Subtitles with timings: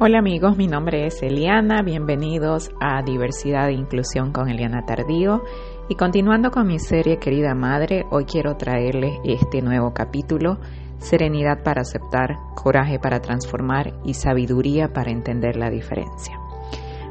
[0.00, 5.44] Hola amigos, mi nombre es Eliana, bienvenidos a Diversidad e Inclusión con Eliana Tardío
[5.88, 10.58] y continuando con mi serie Querida Madre, hoy quiero traerles este nuevo capítulo,
[10.98, 16.40] Serenidad para aceptar, coraje para transformar y sabiduría para entender la diferencia.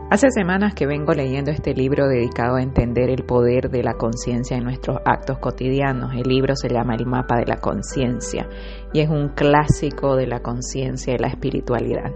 [0.10, 4.58] Hace semanas que vengo leyendo este libro dedicado a entender el poder de la conciencia
[4.58, 6.14] en nuestros actos cotidianos.
[6.14, 8.48] El libro se llama El mapa de la conciencia
[8.92, 12.12] y es un clásico de la conciencia y la espiritualidad.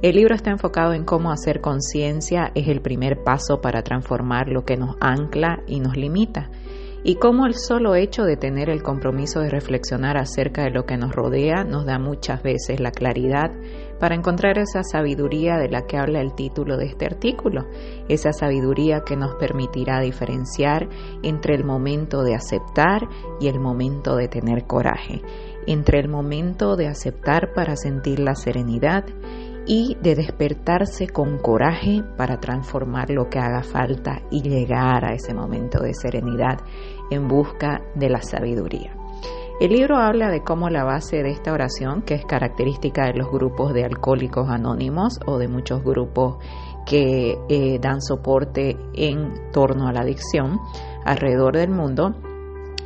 [0.00, 4.64] El libro está enfocado en cómo hacer conciencia es el primer paso para transformar lo
[4.64, 6.50] que nos ancla y nos limita,
[7.02, 10.96] y cómo el solo hecho de tener el compromiso de reflexionar acerca de lo que
[10.96, 13.50] nos rodea nos da muchas veces la claridad
[13.98, 17.66] para encontrar esa sabiduría de la que habla el título de este artículo,
[18.08, 20.88] esa sabiduría que nos permitirá diferenciar
[21.24, 23.08] entre el momento de aceptar
[23.40, 25.22] y el momento de tener coraje,
[25.66, 29.04] entre el momento de aceptar para sentir la serenidad
[29.68, 35.34] y de despertarse con coraje para transformar lo que haga falta y llegar a ese
[35.34, 36.58] momento de serenidad
[37.10, 38.96] en busca de la sabiduría.
[39.60, 43.30] El libro habla de cómo la base de esta oración, que es característica de los
[43.30, 46.38] grupos de alcohólicos anónimos o de muchos grupos
[46.86, 50.58] que eh, dan soporte en torno a la adicción
[51.04, 52.14] alrededor del mundo,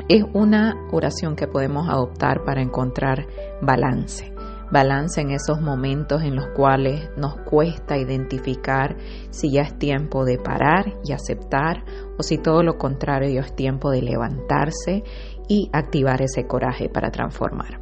[0.09, 3.27] es una oración que podemos adoptar para encontrar
[3.61, 4.32] balance
[4.73, 8.97] balance en esos momentos en los cuales nos cuesta identificar
[9.31, 11.85] si ya es tiempo de parar y aceptar
[12.19, 15.05] o si todo lo contrario es tiempo de levantarse
[15.47, 17.81] y activar ese coraje para transformar.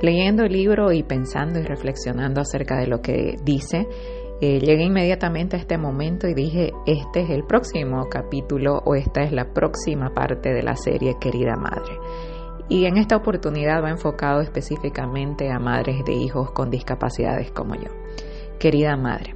[0.00, 3.86] Leyendo el libro y pensando y reflexionando acerca de lo que dice,
[4.40, 9.22] eh, llegué inmediatamente a este momento y dije, este es el próximo capítulo o esta
[9.22, 11.92] es la próxima parte de la serie Querida Madre
[12.70, 17.90] y en esta oportunidad va enfocado específicamente a madres de hijos con discapacidades como yo.
[18.60, 19.34] Querida madre,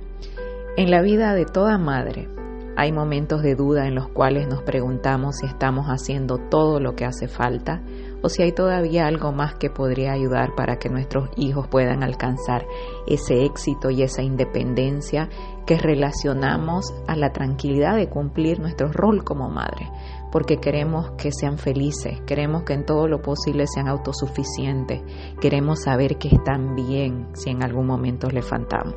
[0.77, 2.29] en la vida de toda madre
[2.77, 7.05] hay momentos de duda en los cuales nos preguntamos si estamos haciendo todo lo que
[7.05, 7.83] hace falta
[8.25, 12.67] o si hay todavía algo más que podría ayudar para que nuestros hijos puedan alcanzar
[13.07, 15.29] ese éxito y esa independencia
[15.67, 19.91] que relacionamos a la tranquilidad de cumplir nuestro rol como madre,
[20.33, 25.03] porque queremos que sean felices, queremos que en todo lo posible sean autosuficientes,
[25.39, 28.95] queremos saber que están bien si en algún momento les faltamos.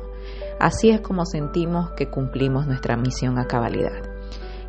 [0.58, 4.08] Así es como sentimos que cumplimos nuestra misión a cabalidad.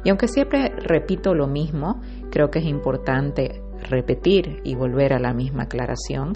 [0.04, 5.34] Y aunque siempre repito lo mismo, creo que es importante repetir y volver a la
[5.34, 6.34] misma aclaración,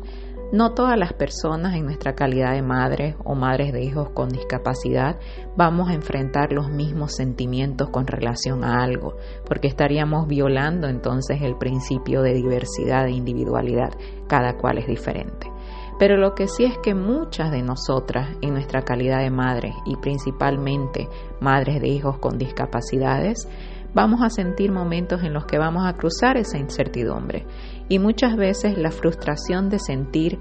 [0.54, 5.18] no todas las personas en nuestra calidad de madres o madres de hijos con discapacidad
[5.58, 9.16] vamos a enfrentar los mismos sentimientos con relación a algo,
[9.48, 13.94] porque estaríamos violando entonces el principio de diversidad e individualidad,
[14.28, 15.52] cada cual es diferente.
[15.98, 19.96] Pero lo que sí es que muchas de nosotras en nuestra calidad de madres y
[19.96, 21.08] principalmente
[21.40, 23.48] madres de hijos con discapacidades,
[23.94, 27.46] vamos a sentir momentos en los que vamos a cruzar esa incertidumbre
[27.90, 30.40] y muchas veces la frustración de sentir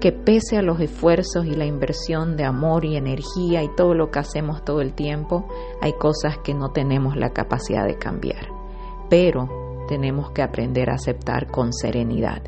[0.00, 4.10] que pese a los esfuerzos y la inversión de amor y energía y todo lo
[4.10, 5.48] que hacemos todo el tiempo,
[5.80, 8.48] hay cosas que no tenemos la capacidad de cambiar.
[9.10, 9.48] Pero
[9.88, 12.42] tenemos que aprender a aceptar con serenidad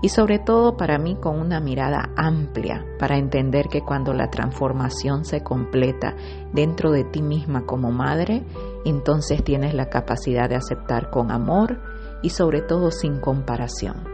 [0.00, 5.24] y sobre todo para mí con una mirada amplia para entender que cuando la transformación
[5.24, 6.14] se completa
[6.52, 8.44] dentro de ti misma como madre,
[8.84, 11.80] entonces tienes la capacidad de aceptar con amor
[12.22, 14.04] y sobre todo sin comparación.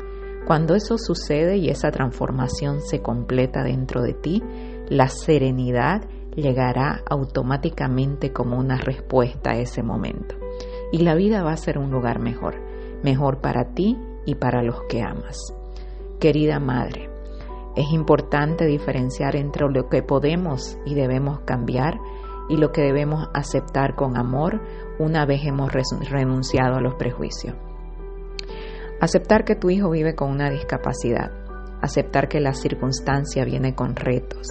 [0.47, 4.43] Cuando eso sucede y esa transformación se completa dentro de ti,
[4.89, 6.03] la serenidad
[6.35, 10.35] llegará automáticamente como una respuesta a ese momento.
[10.93, 12.57] Y la vida va a ser un lugar mejor,
[13.03, 15.37] mejor para ti y para los que amas.
[16.19, 17.09] Querida Madre,
[17.77, 21.99] es importante diferenciar entre lo que podemos y debemos cambiar
[22.51, 24.61] y lo que debemos aceptar con amor
[24.99, 27.55] una vez hemos renunciado a los prejuicios.
[29.01, 31.31] Aceptar que tu hijo vive con una discapacidad,
[31.81, 34.49] aceptar que la circunstancia viene con retos,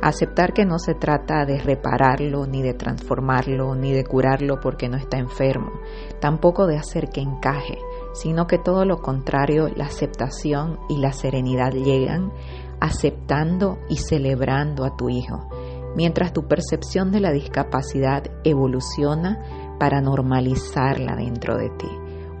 [0.00, 4.96] aceptar que no se trata de repararlo, ni de transformarlo, ni de curarlo porque no
[4.96, 5.70] está enfermo,
[6.20, 7.78] tampoco de hacer que encaje,
[8.14, 12.32] sino que todo lo contrario, la aceptación y la serenidad llegan
[12.80, 15.48] aceptando y celebrando a tu hijo,
[15.96, 21.88] mientras tu percepción de la discapacidad evoluciona para normalizarla dentro de ti.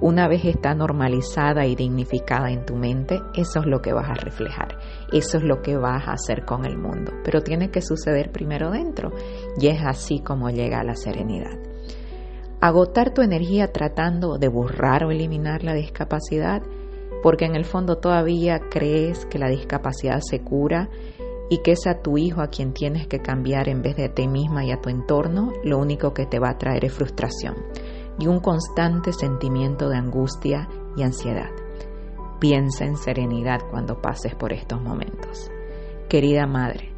[0.00, 4.14] Una vez está normalizada y dignificada en tu mente, eso es lo que vas a
[4.14, 4.76] reflejar,
[5.12, 8.70] eso es lo que vas a hacer con el mundo, pero tiene que suceder primero
[8.70, 9.10] dentro
[9.60, 11.56] y es así como llega la serenidad
[12.62, 16.62] agotar tu energía tratando de borrar o eliminar la discapacidad,
[17.20, 20.88] porque en el fondo todavía crees que la discapacidad se cura
[21.52, 24.14] y que es a tu hijo a quien tienes que cambiar en vez de a
[24.14, 27.56] ti misma y a tu entorno, lo único que te va a traer es frustración
[28.18, 30.66] y un constante sentimiento de angustia
[30.96, 31.50] y ansiedad.
[32.40, 35.50] Piensa en serenidad cuando pases por estos momentos.
[36.08, 36.94] Querida madre,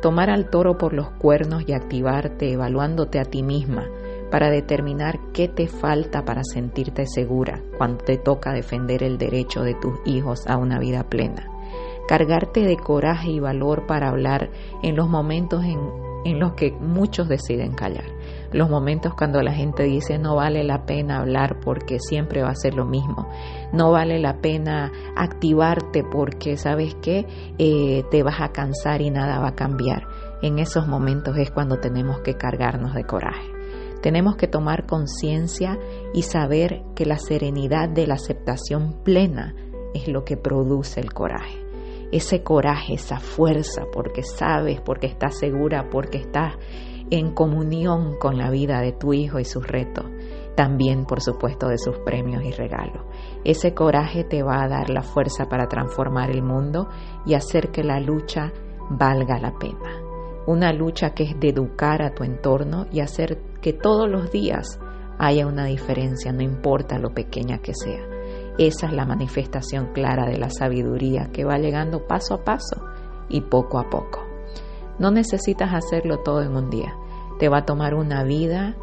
[0.00, 3.88] tomar al toro por los cuernos y activarte evaluándote a ti misma
[4.30, 9.74] para determinar qué te falta para sentirte segura cuando te toca defender el derecho de
[9.74, 11.55] tus hijos a una vida plena.
[12.08, 14.50] Cargarte de coraje y valor para hablar
[14.82, 15.78] en los momentos en,
[16.24, 18.04] en los que muchos deciden callar.
[18.52, 22.54] Los momentos cuando la gente dice no vale la pena hablar porque siempre va a
[22.54, 23.28] ser lo mismo.
[23.72, 27.26] No vale la pena activarte porque sabes que
[27.58, 30.06] eh, te vas a cansar y nada va a cambiar.
[30.42, 33.50] En esos momentos es cuando tenemos que cargarnos de coraje.
[34.02, 35.78] Tenemos que tomar conciencia
[36.14, 39.54] y saber que la serenidad de la aceptación plena
[39.94, 41.65] es lo que produce el coraje.
[42.12, 46.54] Ese coraje, esa fuerza, porque sabes, porque estás segura, porque estás
[47.10, 50.06] en comunión con la vida de tu hijo y sus retos,
[50.56, 53.04] también por supuesto de sus premios y regalos.
[53.44, 56.88] Ese coraje te va a dar la fuerza para transformar el mundo
[57.24, 58.52] y hacer que la lucha
[58.90, 60.02] valga la pena.
[60.46, 64.78] Una lucha que es de educar a tu entorno y hacer que todos los días
[65.18, 68.15] haya una diferencia, no importa lo pequeña que sea.
[68.58, 72.82] Esa es la manifestación clara de la sabiduría que va llegando paso a paso
[73.28, 74.20] y poco a poco.
[74.98, 76.96] No necesitas hacerlo todo en un día.
[77.38, 78.74] Te va a tomar una vida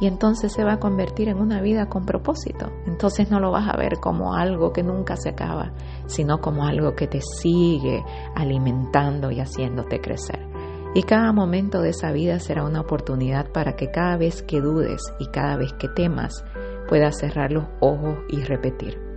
[0.00, 2.72] y entonces se va a convertir en una vida con propósito.
[2.86, 5.72] Entonces no lo vas a ver como algo que nunca se acaba,
[6.06, 8.02] sino como algo que te sigue
[8.34, 10.48] alimentando y haciéndote crecer.
[10.94, 15.02] Y cada momento de esa vida será una oportunidad para que cada vez que dudes
[15.20, 16.44] y cada vez que temas
[16.88, 19.09] puedas cerrar los ojos y repetir.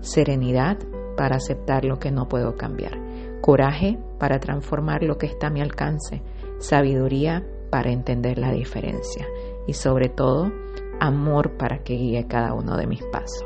[0.00, 0.78] Serenidad
[1.16, 2.92] para aceptar lo que no puedo cambiar.
[3.40, 6.22] Coraje para transformar lo que está a mi alcance.
[6.58, 9.26] Sabiduría para entender la diferencia.
[9.66, 10.50] Y sobre todo,
[11.00, 13.44] amor para que guíe cada uno de mis pasos.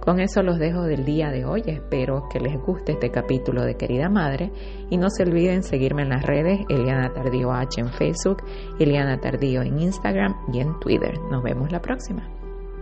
[0.00, 1.62] Con eso los dejo del día de hoy.
[1.66, 4.50] Espero que les guste este capítulo de Querida Madre
[4.88, 8.42] y no se olviden seguirme en las redes Eliana Tardío H en Facebook,
[8.78, 11.18] Eliana Tardío en Instagram y en Twitter.
[11.30, 12.39] Nos vemos la próxima.